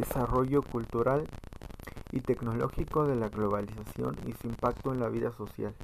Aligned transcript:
desarrollo 0.00 0.62
cultural 0.62 1.26
y 2.12 2.20
tecnológico 2.20 3.06
de 3.06 3.16
la 3.16 3.28
globalización 3.28 4.16
y 4.26 4.32
su 4.32 4.48
impacto 4.48 4.92
en 4.92 5.00
la 5.00 5.08
vida 5.08 5.30
social. 5.32 5.74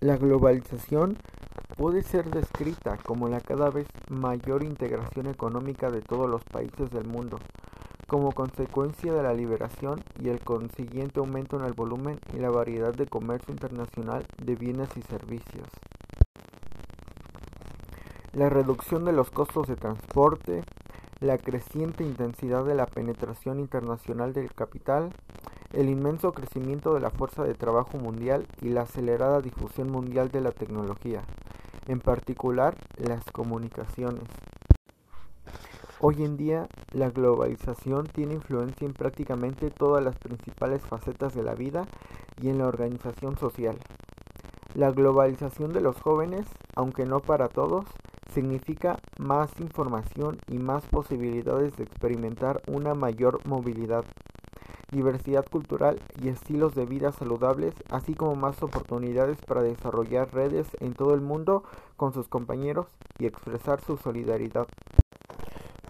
La 0.00 0.16
globalización 0.16 1.16
puede 1.76 2.02
ser 2.02 2.30
descrita 2.30 2.98
como 2.98 3.28
la 3.28 3.40
cada 3.40 3.70
vez 3.70 3.86
mayor 4.08 4.62
integración 4.62 5.26
económica 5.26 5.90
de 5.90 6.02
todos 6.02 6.28
los 6.28 6.44
países 6.44 6.90
del 6.90 7.06
mundo, 7.06 7.38
como 8.06 8.32
consecuencia 8.32 9.12
de 9.12 9.22
la 9.22 9.34
liberación 9.34 10.02
y 10.18 10.28
el 10.28 10.40
consiguiente 10.40 11.20
aumento 11.20 11.58
en 11.58 11.64
el 11.64 11.72
volumen 11.72 12.18
y 12.34 12.38
la 12.38 12.50
variedad 12.50 12.92
de 12.92 13.06
comercio 13.06 13.52
internacional 13.52 14.26
de 14.42 14.54
bienes 14.56 14.88
y 14.96 15.02
servicios. 15.02 15.68
La 18.32 18.48
reducción 18.48 19.04
de 19.04 19.12
los 19.12 19.30
costos 19.30 19.66
de 19.66 19.76
transporte, 19.76 20.62
la 21.20 21.36
creciente 21.36 22.02
intensidad 22.02 22.64
de 22.64 22.74
la 22.74 22.86
penetración 22.86 23.60
internacional 23.60 24.32
del 24.32 24.52
capital, 24.54 25.10
el 25.72 25.90
inmenso 25.90 26.32
crecimiento 26.32 26.94
de 26.94 27.00
la 27.00 27.10
fuerza 27.10 27.44
de 27.44 27.54
trabajo 27.54 27.98
mundial 27.98 28.46
y 28.62 28.70
la 28.70 28.82
acelerada 28.82 29.40
difusión 29.40 29.90
mundial 29.90 30.30
de 30.30 30.40
la 30.40 30.50
tecnología, 30.50 31.22
en 31.88 32.00
particular 32.00 32.74
las 32.96 33.24
comunicaciones. 33.32 34.24
Hoy 36.00 36.24
en 36.24 36.38
día, 36.38 36.66
la 36.92 37.10
globalización 37.10 38.06
tiene 38.06 38.32
influencia 38.32 38.86
en 38.86 38.94
prácticamente 38.94 39.70
todas 39.70 40.02
las 40.02 40.16
principales 40.16 40.80
facetas 40.80 41.34
de 41.34 41.42
la 41.42 41.54
vida 41.54 41.86
y 42.40 42.48
en 42.48 42.56
la 42.56 42.66
organización 42.66 43.36
social. 43.36 43.76
La 44.74 44.90
globalización 44.92 45.74
de 45.74 45.82
los 45.82 46.00
jóvenes, 46.00 46.46
aunque 46.74 47.04
no 47.04 47.20
para 47.20 47.48
todos, 47.48 47.84
significa 48.30 48.98
más 49.18 49.50
información 49.60 50.38
y 50.48 50.58
más 50.58 50.86
posibilidades 50.86 51.76
de 51.76 51.84
experimentar 51.84 52.62
una 52.66 52.94
mayor 52.94 53.40
movilidad, 53.46 54.04
diversidad 54.90 55.44
cultural 55.48 56.00
y 56.22 56.28
estilos 56.28 56.74
de 56.74 56.86
vida 56.86 57.12
saludables, 57.12 57.74
así 57.90 58.14
como 58.14 58.36
más 58.36 58.62
oportunidades 58.62 59.38
para 59.46 59.62
desarrollar 59.62 60.32
redes 60.32 60.66
en 60.80 60.94
todo 60.94 61.14
el 61.14 61.20
mundo 61.20 61.64
con 61.96 62.12
sus 62.12 62.28
compañeros 62.28 62.86
y 63.18 63.26
expresar 63.26 63.80
su 63.80 63.96
solidaridad. 63.96 64.66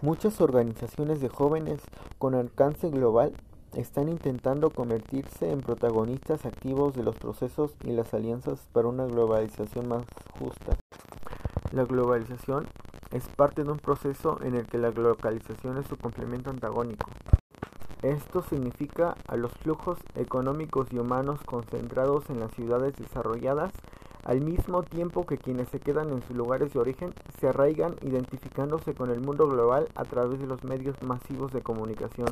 Muchas 0.01 0.41
organizaciones 0.41 1.21
de 1.21 1.29
jóvenes 1.29 1.81
con 2.17 2.33
alcance 2.33 2.89
global 2.89 3.33
están 3.75 4.09
intentando 4.09 4.71
convertirse 4.71 5.51
en 5.51 5.61
protagonistas 5.61 6.45
activos 6.45 6.95
de 6.95 7.03
los 7.03 7.15
procesos 7.15 7.75
y 7.83 7.91
las 7.91 8.13
alianzas 8.13 8.67
para 8.73 8.87
una 8.87 9.05
globalización 9.05 9.87
más 9.87 10.03
justa. 10.37 10.80
La 11.71 11.85
globalización 11.85 12.67
es 13.11 13.25
parte 13.29 13.63
de 13.63 13.71
un 13.71 13.79
proceso 13.79 14.37
en 14.43 14.55
el 14.55 14.65
que 14.67 14.77
la 14.77 14.91
globalización 14.91 15.77
es 15.77 15.87
su 15.87 15.95
complemento 15.95 16.49
antagónico. 16.49 17.09
Esto 18.01 18.41
significa 18.41 19.15
a 19.25 19.37
los 19.37 19.53
flujos 19.53 19.97
económicos 20.15 20.87
y 20.91 20.97
humanos 20.97 21.39
concentrados 21.45 22.29
en 22.29 22.41
las 22.41 22.51
ciudades 22.51 22.93
desarrolladas, 22.97 23.71
al 24.25 24.41
mismo 24.41 24.83
tiempo 24.83 25.25
que 25.25 25.37
quienes 25.37 25.69
se 25.69 25.79
quedan 25.79 26.09
en 26.09 26.21
sus 26.23 26.35
lugares 26.35 26.73
de 26.73 26.79
origen 26.79 27.13
se 27.39 27.47
arraigan 27.47 27.95
identificándose 28.01 28.93
con 28.93 29.09
el 29.09 29.21
mundo 29.21 29.47
global 29.47 29.87
a 29.95 30.03
través 30.03 30.41
de 30.41 30.47
los 30.47 30.65
medios 30.65 31.01
masivos 31.03 31.53
de 31.53 31.61
comunicación. 31.61 32.27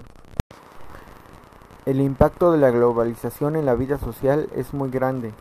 El 1.86 2.02
impacto 2.02 2.52
de 2.52 2.58
la 2.58 2.72
globalización 2.72 3.56
en 3.56 3.66
la 3.66 3.76
vida 3.76 3.98
social 4.00 4.50
es 4.54 4.74
muy 4.74 4.90
grande, 4.90 5.32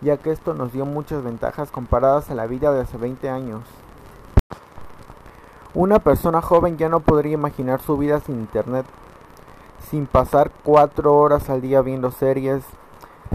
ya 0.00 0.16
que 0.16 0.30
esto 0.30 0.54
nos 0.54 0.72
dio 0.72 0.86
muchas 0.86 1.22
ventajas 1.22 1.70
comparadas 1.70 2.30
a 2.30 2.34
la 2.34 2.46
vida 2.46 2.72
de 2.72 2.80
hace 2.80 2.96
20 2.96 3.28
años. 3.28 3.62
Una 5.74 6.00
persona 6.00 6.42
joven 6.42 6.78
ya 6.78 6.88
no 6.88 7.00
podría 7.00 7.34
imaginar 7.34 7.80
su 7.80 7.96
vida 7.96 8.20
sin 8.20 8.40
internet, 8.40 8.86
sin 9.90 10.06
pasar 10.06 10.50
cuatro 10.64 11.16
horas 11.16 11.48
al 11.48 11.60
día 11.60 11.80
viendo 11.80 12.10
series, 12.10 12.64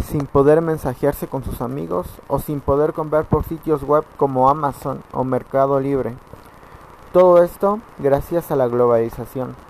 sin 0.03 0.25
poder 0.25 0.61
mensajearse 0.61 1.27
con 1.27 1.43
sus 1.43 1.61
amigos 1.61 2.08
o 2.27 2.39
sin 2.39 2.59
poder 2.59 2.93
comprar 2.93 3.25
por 3.25 3.45
sitios 3.45 3.83
web 3.83 4.04
como 4.17 4.49
Amazon 4.49 5.02
o 5.14 5.23
Mercado 5.23 5.80
Libre. 5.80 6.15
Todo 7.14 7.42
esto 7.42 7.80
gracias 7.99 8.52
a 8.52 8.58
la 8.58 8.67
globalización. 8.67 9.65